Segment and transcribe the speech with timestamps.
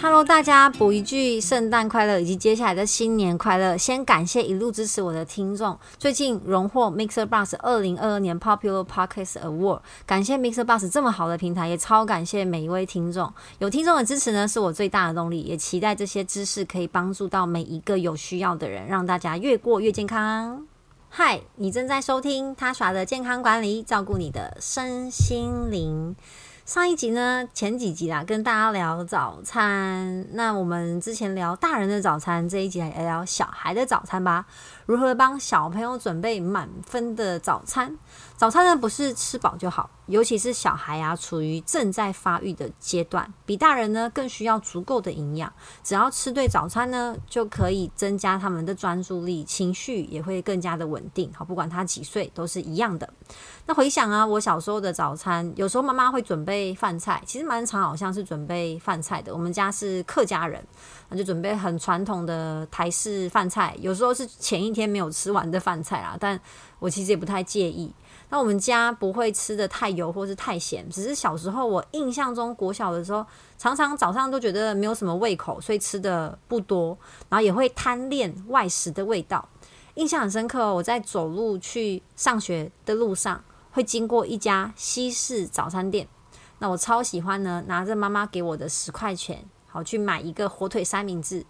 [0.00, 3.76] Hello，大家补一句圣诞快乐，以及接下来的新年快乐。
[3.76, 13.32] 先感谢一路支持我的听众，最近荣获 Mixer b u s 二零二二年 Popular Podcast Award，感谢 Mixer b u s 这么好的平台，也超感谢每一位听众。
[13.58, 20.64] 有听众的支持呢，是我最大的动力，也期待这些知识可以帮助到每一个有需要的人，让大家越过越健康。
[21.08, 26.14] 嗨，你正在收听他耍的健康管理，照顾你的身心灵。
[26.68, 30.26] 上一集呢，前几集啦，跟大家聊早餐。
[30.34, 34.44] 那我们之前聊大人的早餐，这一集来聊小孩的早餐吧。
[34.84, 37.96] 如何帮小朋友准备满分的早餐？
[38.38, 45.52] 早餐呢，不是吃饱就好，尤其是小孩啊，处于正在发育的阶段，比大人呢更需要足够的营养。
[45.82, 51.28] 只要吃对早餐呢，就可以增加他们的专注力，情绪也会更加的稳定。
[51.34, 53.12] 好，不管他几岁，都是一样的。
[53.66, 59.34] 那回想啊，我小时候的早餐，有时候妈妈会准备饭菜，其实蛮常好像是准备饭菜的。
[59.34, 60.64] 我们家是客家人。
[61.10, 66.38] 那就准备很传统的台式饭菜，有时候是前一天没有吃完的饭菜啦，但
[66.78, 67.90] 我其实也不太介意。
[68.30, 73.24] 那我们家不会吃的太油或是太咸，只是小时候我印象中国小的时候，
[73.56, 76.96] 常常早上都觉得没有什么胃口，所以吃的不多，
[77.28, 79.48] 然后也会贪恋外食的味道。
[79.94, 86.06] 印象很深刻哦，我在走路去上学的路上，会经过一家西式早餐店，
[86.58, 89.44] 那我超喜欢呢，拿着妈妈给我的十块钱。
[89.66, 91.44] 好，去买一个火腿三明治。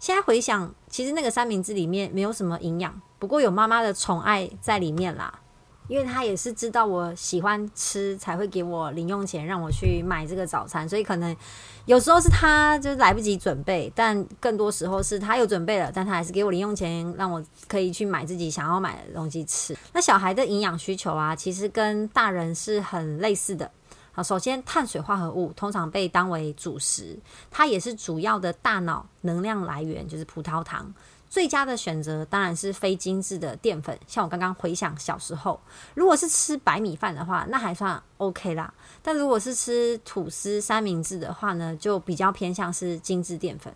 [0.00, 5.40] 现在回想，其实那个三明治里面没有什么营养，不过有妈妈的宠爱在里面啦。
[5.88, 10.88] 因为他也是知道我喜欢吃，才会给我零用钱让我去买这个早餐。
[10.88, 11.36] 所以可能
[11.84, 19.76] 有时候是他就来不及准备，但更多时候是他有准备了，但他还是给我零用钱，让我可以去买自己想要买的东西吃。
[19.92, 23.70] 那小孩的营养需求啊，其实跟大人是很类似的。
[24.12, 27.18] 好，首先碳水化合物通常被当为主食，
[27.50, 30.94] 它也是主要的大脑能量来源，就是葡萄糖。
[31.34, 35.58] 最佳的选择当然是非精致的淀粉，像我刚刚回想小时候，
[35.94, 38.72] 如果是吃白米饭的话，那还算 OK 啦。
[39.02, 43.74] 但如果是吃吐司三明治的话呢，就比较偏向是精致淀粉。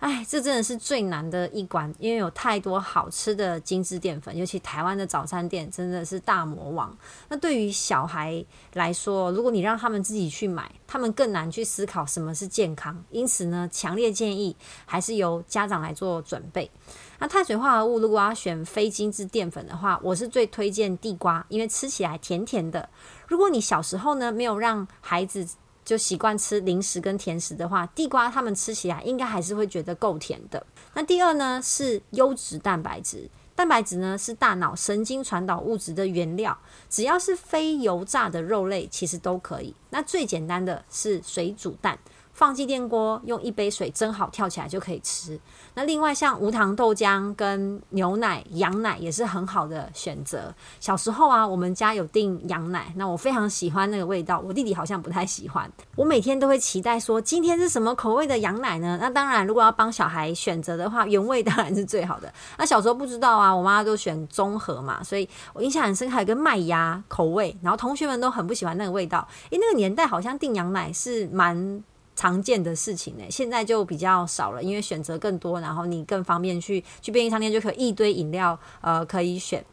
[0.00, 6.94] 哎，这真的是最难的一关，因为有太多好吃的精致淀粉，尤其台湾的早餐店真的是大魔王。
[7.30, 8.44] 那对于小孩
[8.74, 13.02] 来说，如果你让他们自己去买，他们更难去思考什么是健康。
[13.10, 14.54] 因此呢，强烈建议
[14.84, 16.70] 还是由家长来做准备。
[17.18, 22.86] 那碳水化合物如果要选非精致淀粉的话，我是最推荐地瓜，因为吃起来甜甜的。
[23.26, 25.48] 如果你小时候呢没有让孩子，
[25.84, 30.64] 就习惯吃零食跟甜食的话，地瓜他们吃起来应该还是会觉得够甜的。
[30.94, 36.56] 那第二呢是优质蛋白质，蛋白质呢是大脑神经传导物质的原料，
[36.88, 39.74] 只要是非油炸的肉类其实都可以。
[39.90, 41.98] 那最简单的是水煮蛋。
[42.34, 45.40] 放进电锅，用一杯水蒸好，跳起来就可以吃。
[45.74, 50.52] 那另外像无糖豆浆跟牛奶、羊奶也是很好的选择。
[50.80, 54.40] 小时候啊，我们家有订羊奶，那我非常喜欢那个味道。
[54.40, 55.70] 我弟弟好像不太喜欢。
[55.96, 58.98] 我每天都会期待说，今天是什么口味的羊奶呢？
[59.00, 62.32] 那当然，如果要帮小孩选择的话，原味当然是最好的。
[62.58, 67.56] 那小时候不知道啊，我妈都选综合嘛，所以我印象很深，还有个麦芽口味。
[67.62, 71.82] 然后同学们都很不喜欢那个味道，因为那个年代好像订羊奶是蛮。
[72.16, 79.64] 常见的事情呢，现在就比较少了，因为选择更多，然后你更方便去去便利商店就可以一堆饮料，呃，可以选。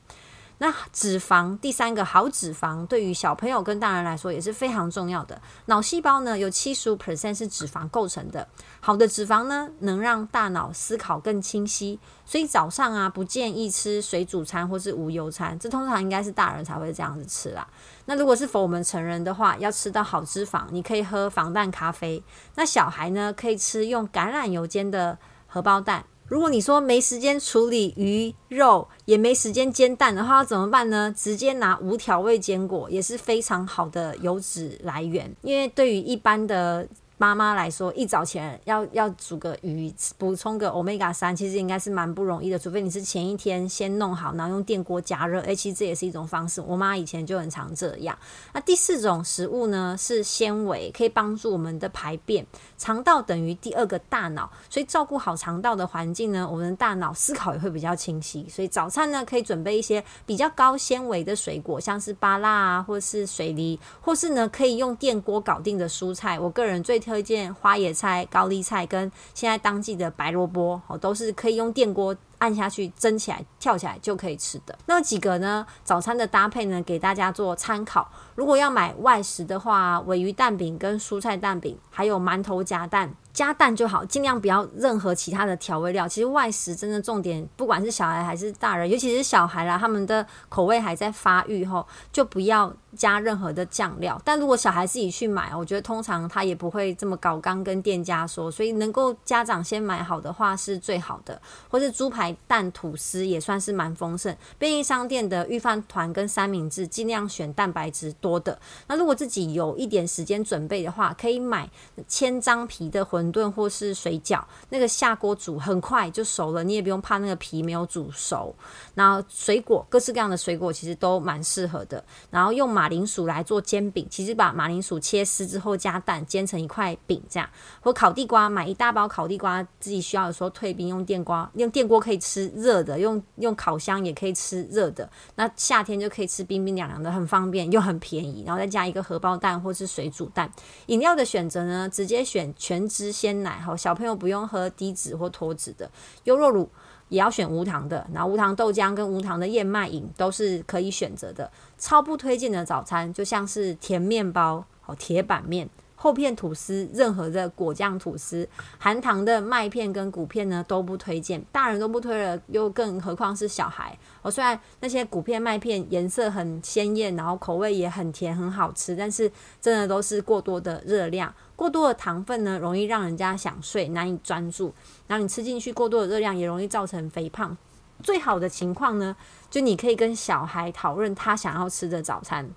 [0.62, 5.42] 那脂肪第三个好脂肪，对于小朋友跟大人来说也是非常重要的。
[5.66, 8.48] 脑细胞呢有七十五 percent 是脂肪构成的，
[8.80, 12.00] 好的脂肪呢能让大脑思考更清晰。
[12.26, 17.68] 所以早上啊不建议吃水煮餐或是无油餐，这通常应该是大人才会这样子吃啦。
[18.06, 22.24] 那如果是否我们成人的话，要吃到好脂肪，你可以喝防弹咖啡。
[22.54, 25.18] 那小孩呢可以吃用橄榄油煎的
[25.48, 26.06] 荷包蛋。
[26.32, 31.14] 如果你说没时间处理鱼肉，也没时间煎蛋的话，怎么办呢？
[31.14, 36.88] 直接拿无调味坚果也是非常好的油脂来源，因为对于一般的。
[37.22, 42.58] 妈妈来说，一早前要要煮个鱼，补充个 omega 三，其实应该是蛮不容易的。
[42.58, 46.60] 除非你是前一天先弄好，然后用电锅加热，哎，其实这也是一种方式。
[46.60, 48.18] 我妈以前就很常这样。
[48.54, 52.44] 那第四种食物呢，是纤维，可以帮助我们的排便。
[52.80, 58.48] 肠道等于第二个大脑，所以照顾好肠道的环境呢，我们的大脑思考也会比较清晰。
[58.50, 66.40] 所以早餐呢，可以准备一些比较高纤维的水果，像是芭辣啊，或是水梨，或是呢可以用电锅搞定的蔬菜。
[66.40, 74.76] 我个人最推荐花野菜、高丽菜跟现在当季的白萝卜，哦，都是可以用电锅按下去蒸起来、跳起来就可以吃的。
[74.88, 75.66] 那几个呢？
[75.84, 78.10] 早餐的搭配呢，给大家做参考。
[78.34, 86.08] 如果要买外食的话，尾鱼蛋饼跟蔬菜蛋饼，还有馒头夹蛋，加蛋就好，尽量不要任何其他的调味料。
[86.08, 94.20] 其实外食真的重点，不管是小孩还是大人，尤其是小孩啦，他们的口味还在发育后，就不要加任何的酱料。
[94.26, 101.40] 但如果小孩自己去买，我觉得通常他也不会这么搞刚跟店家说，所以能够家长先买好的话是最好的。
[101.70, 104.36] 或是猪排蛋吐司也算是蛮丰盛。
[104.58, 108.60] 便利商店的预饭团跟三明治，尽量选蛋白质多的。
[108.88, 111.70] 那如果自己有一点时间准备的话，可以买
[112.08, 118.56] 千张皮的馄饨或是水饺，那个下锅煮很快就熟了，你也不用怕那个皮没有煮熟。
[118.96, 122.04] 然后水果各式各样的水果其实都蛮适合的。
[122.30, 127.50] 然后用马铃薯来做煎饼，其实把马铃薯切丝之后加蛋煎成一块饼这样。
[127.82, 135.10] 或烤地瓜，买一大包烤地瓜，自己需要的时候退冰用电锅，用电锅可以吃热的，用用烤箱也可以吃热的。
[135.36, 138.44] 那夏天就可以吃冰冰凉凉的，很方便又很便宜。
[138.46, 140.50] 然后再加一个荷包蛋或是水煮蛋。
[140.86, 145.90] 饮料的选择呢，直接选全脂鲜奶，好，小朋友不用喝低脂或脱脂的。
[146.24, 146.70] 优酪乳
[147.10, 151.52] 也要选无糖的，然后无糖豆浆跟无糖的燕麦饮都是可以选择的。
[151.78, 155.68] 超不推荐的早餐就像是甜面包、好铁板面。
[156.02, 158.50] 厚片吐司，任何的果酱吐司，
[158.80, 163.96] 含糖的麦片跟谷片呢都不推荐，大人都不推了，又更何况是小孩。
[164.24, 169.32] 哦，虽然那些谷片麦片颜色很鲜艳，然后口味也很甜，很好吃，但是
[169.62, 174.74] 真的都是过多的热量，过多的糖分呢，容易让人家想睡，难以专注。
[175.06, 177.56] 然后你吃进去过多的热量，也容易造成肥胖。
[178.02, 179.16] 最好的情况呢，
[179.52, 182.50] 就你可以跟小孩讨论他想要吃的早餐，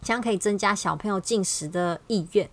[0.00, 2.48] 这样可以增加小朋友进食的意愿。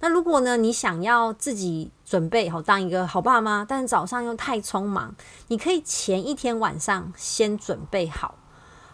[0.00, 5.14] 那如果呢，你想要自己准备好当一个好爸妈，但是早上又太匆忙，
[5.48, 8.36] 你可以前一天晚上先准备好，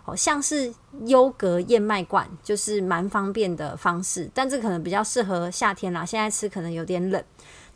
[0.02, 0.72] 好像是
[1.04, 7.22] 优格燕麦罐，就是蛮方便的方式，但这可能比较适合夏天啦，现在吃可能有点冷。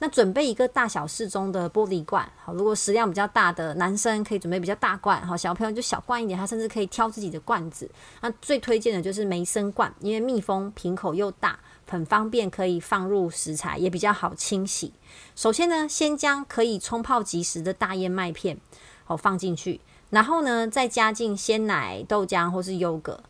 [0.01, 7.91] 那准备一个大小适中的玻璃罐，好，如果食量比较大的男生可以准备比较大罐，好，小朋友就小罐一点，他甚至可以挑自己的罐子。
[8.21, 11.59] 那最推荐的就是梅森罐，因为密封瓶口又大。
[11.89, 14.93] 很方便，可以放入食材，也比较好清洗。
[15.35, 18.59] 首先呢，先将可以冲泡即食的大燕麦片
[19.07, 19.81] 哦放进去，
[20.11, 23.21] 然后呢，再加进鲜奶、豆浆或是优格。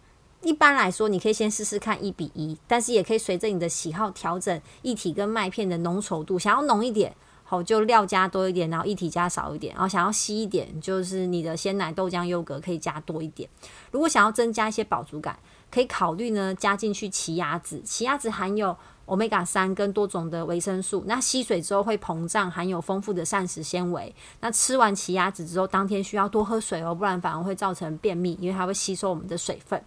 [0.42, 6.38] 一般来说，你可以先试试看一比一，但是也可以随着你的喜好调整一体跟麦片的浓稠度。
[6.38, 7.14] 想要浓一点，
[7.48, 9.72] 好就料加多一点，然后液体加少一点。
[9.74, 13.48] 然后想要稀一点，就是你的鲜奶、豆浆、优格可以加多一点。
[13.90, 15.36] 如果想要增加一些饱足感。
[15.70, 17.82] 可以考虑呢，加进去奇亚籽。
[17.82, 18.74] 奇亚籽含有
[19.04, 24.14] 欧米伽三跟多种的维生素，那吸水之后会膨胀，含有丰富的膳食纤维。
[24.40, 29.78] 那吃完奇亚籽之后，当天需要多喝水哦，不然反而会造成便秘，因为它会吸收我们的水分。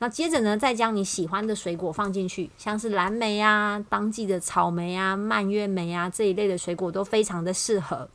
[0.00, 8.08] 那接着呢，再将你喜欢的水果放进去，像是蓝莓啊、当季的草莓啊、蔓越莓啊这一类的水果都非常的适合。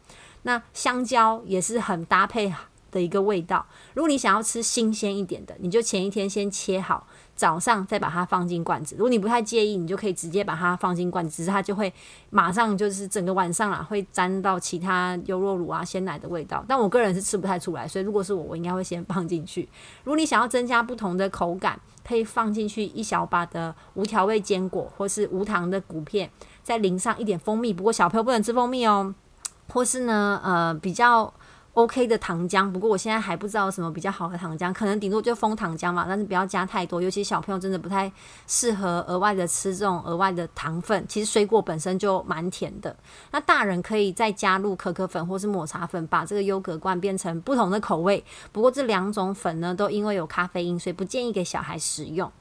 [0.43, 2.53] 那香蕉也是很搭配。
[2.91, 3.65] 的一个味道。
[3.93, 7.05] 如果你想要吃新鲜一点的，你就前一天先切好，
[7.35, 8.95] 早上再把它放进罐子。
[8.95, 11.93] 如果你不太介意，你就可以直接把它放进罐子，只是它就会
[12.29, 16.63] 马上就是整个晚上啊会沾到其他优酪乳啊鲜奶的味道。
[16.67, 19.67] 但我个人是吃不太出来，所以如果是我，我应该会先放进去。
[20.03, 26.29] 如果你想要增加不同的口感，可以放进去一小把的无调味坚果，或是无糖的谷片，
[26.63, 27.73] 再淋上一点蜂蜜。
[27.73, 29.13] 不过小朋友不能吃蜂蜜哦，
[29.73, 31.33] 或是呢呃比较。
[31.75, 38.09] OK 的糖浆，不过我现在还不知道什么比较好的糖浆，可能顶多就蜂糖浆嘛，但是不要加太多，尤其小朋友真的不太
[38.47, 41.05] 适合额外的吃这种额外的糖分。
[41.05, 42.95] 其实水果本身就蛮甜的，
[43.31, 48.23] 那大人可以再加入可可粉或是抹茶粉，把这个优格罐变成不同的口味。
[48.53, 52.31] 不过这两种粉呢，都因为有咖啡因，所以不建议给小孩食用。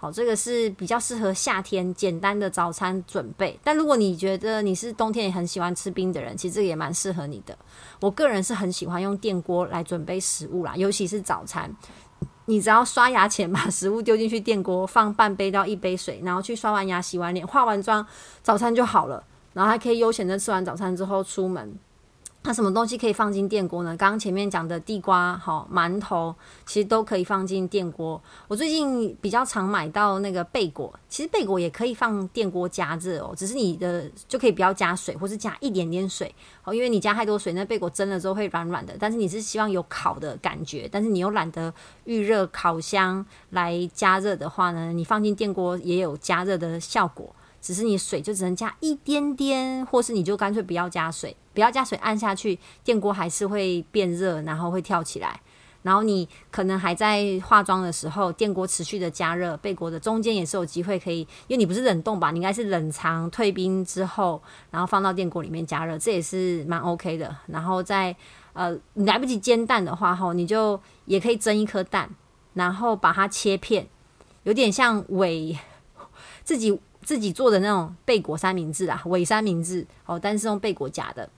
[0.00, 3.58] 好，这个是比较适合夏天简单的早餐准备。
[3.64, 7.58] 但如果你觉得你是冬天也很喜欢吃冰的人，其实这个也蛮适合你的。
[8.00, 11.68] 我个人是很喜欢用电锅来准备食物啦，尤其是早餐。
[12.44, 18.06] 你只要刷牙前把食物丢进去电锅，放半杯到一杯水，然后去刷完牙、洗完脸、化完妆，
[18.40, 19.22] 早餐就好了。
[19.52, 21.74] 然后还可以悠闲的吃完早餐之后出门。
[22.48, 23.94] 那什么东西可以放进电锅呢？
[23.94, 28.18] 刚刚前面讲的地瓜、好馒头，其实都可以放进电锅。
[28.48, 38.96] 我最近比较常买到那个贝果，其实贝果也可以放电锅加热哦，只是你的就可以不要加水，或是加一点点水哦，因为你加太多水，那贝果蒸了之后会软软的。
[38.98, 41.70] 但是你是希望有烤的感觉，但是你又懒得
[42.04, 47.30] 预热烤箱来加热的话呢，你放进电锅也有加热的效果。
[47.60, 55.40] 只是你水就只能加一点点，或是你就干脆不要加水，不要加水按下去，电锅还是会变热，然后会跳起来。
[55.82, 67.36] 然后你可能还在化妆的时候，电锅持续的加热，贝果的中间也是有机会可以，因为你不是冷冻吧，你应该是冷藏退冰之后，然后放到电锅里面加热，这也是蛮 OK 的。
[67.48, 68.14] 然后在
[68.52, 72.08] 呃来不及煎蛋的话，吼，你就也可以蒸一颗蛋，
[72.54, 73.88] 然后把它切片，
[74.44, 75.58] 有点像伪
[76.44, 81.28] 自己自己做的那种贝果三明治啊，伪三明治哦，但是用贝果夹的。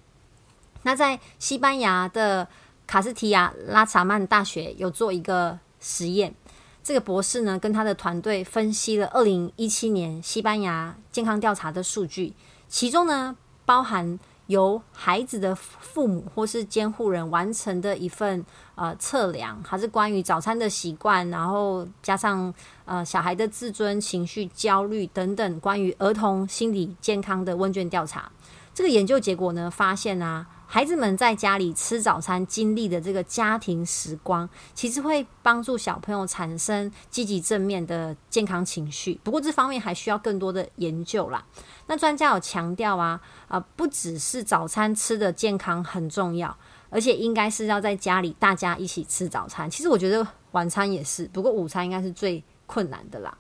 [0.83, 2.49] 那在西班牙的。
[2.87, 6.35] 卡斯提亚拉查曼大学有做一个实验，
[6.83, 12.35] 这个博士呢跟他的团队分析了二零一七年西班牙健康调查的数据，
[12.69, 14.19] 其中呢包含
[14.49, 18.45] 由孩子的父母或是监护人完成的一份
[18.75, 22.53] 呃测量，还是关于早餐的习惯，然后加上
[22.87, 28.29] 呃小孩的自尊、情绪、焦虑等等关于儿童心理健康的问卷调查。
[28.75, 30.45] 这个研究结果呢发现啊。
[30.73, 39.19] 孩子们在家里吃早餐经历的这个家庭时光，其实会帮助小朋友产生积极正面的健康情绪。
[39.25, 41.45] 不过这方面还需要更多的研究啦。
[41.89, 46.57] 那专家有强调啊，啊，不只是早餐吃的健康很重要，
[46.89, 49.69] 而且应该是要在家里大家一起吃早餐。
[49.69, 53.37] 其实我觉得晚餐也是，不过午餐应该是最困难的啦。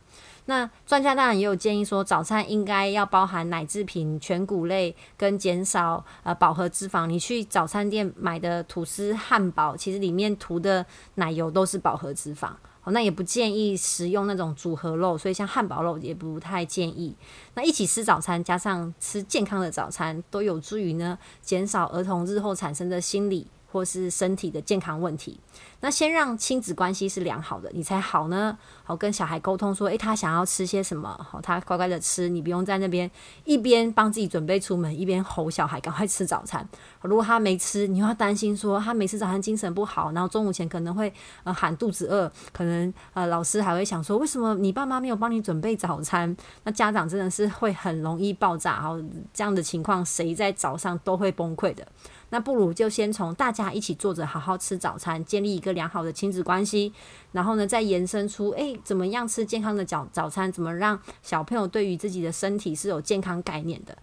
[0.50, 7.06] 那专家当然也有建议说，早餐应该要包含奶制品、全谷类，跟减少呃饱和脂肪。
[7.06, 12.48] 你去早餐店买的吐司、汉堡，其实里面涂的奶油都是饱和脂肪。
[12.80, 17.14] 好，那也不建议食用那种组合肉，所以像汉堡肉也不太建议。
[17.54, 25.38] 那一起吃早餐，加上吃健康的早餐，都有助于呢减少儿童日后产生的心理或是身体的健康问题。
[25.80, 28.56] 那先让亲子关系是良好的，你才好呢。
[28.84, 31.08] 好，跟小孩沟通说，诶，他想要吃些什么？
[31.28, 33.10] 好，他乖乖的吃，你不用在那边
[33.44, 36.68] 一边帮自己准备出门，一边吼小孩赶快吃早餐。
[37.00, 41.12] 如果他没吃，你要担心说他没吃早餐精神不好，然后中午前可能会
[41.44, 46.36] 呃喊肚子饿，可能呃老师还会想说，为什么你爸妈没有帮你准备早餐？
[46.64, 48.80] 那家长真的是会很容易爆炸。
[48.82, 48.98] 好，
[49.32, 51.86] 这样的情况谁在早上都会崩溃的。
[52.30, 55.70] 那不如就先从大家一起坐着好好吃早餐，建立一个。
[55.72, 56.92] 良好的亲子关系，
[57.32, 60.50] 然后呢，再延伸出，诶，怎么样吃健康的早早餐？
[60.50, 63.96] 怎么让小朋友对于自己的身体是有健康概念的？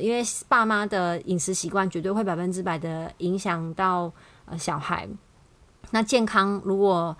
[0.00, 4.10] 因为爸妈的饮食习惯绝对会百分之百的影响到
[4.46, 5.08] 呃小孩。
[5.90, 7.16] 那健康如果。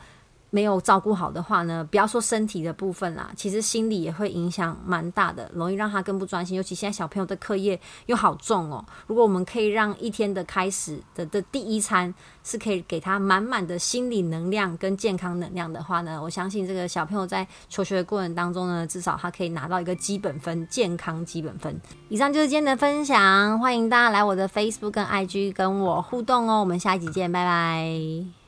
[0.50, 6.57] 没有照顾好的话呢，不要说身体的部分啦，其实心理也会影响蛮大的，容易让他更不专心。
[6.57, 8.85] 尤其现在小朋友的课业又好重哦。
[9.07, 21.80] 如果我们可以让一天的开始的的第一餐是可以给他满满的心理能量跟健康能量的话呢，我相信这个小朋友在求学的过程当中呢，至少他可以拿到一个基本分，健康基本分。
[22.09, 26.61] 以上就是今天的分享，欢迎大家来我的 Facebook 跟 IG 跟我互动哦。
[26.61, 28.39] 我们下一集见，拜拜。